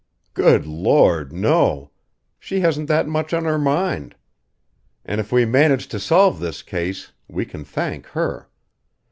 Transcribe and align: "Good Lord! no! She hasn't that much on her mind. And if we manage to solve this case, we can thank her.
"Good 0.33 0.65
Lord! 0.65 1.31
no! 1.31 1.91
She 2.39 2.61
hasn't 2.61 2.87
that 2.87 3.07
much 3.07 3.35
on 3.35 3.45
her 3.45 3.59
mind. 3.59 4.15
And 5.05 5.21
if 5.21 5.31
we 5.31 5.45
manage 5.45 5.87
to 5.89 5.99
solve 5.99 6.39
this 6.39 6.63
case, 6.63 7.11
we 7.27 7.45
can 7.45 7.63
thank 7.63 8.07
her. 8.07 8.49